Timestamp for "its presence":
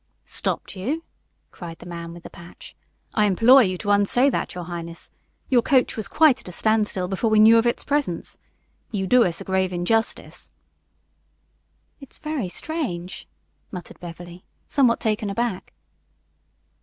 7.67-8.39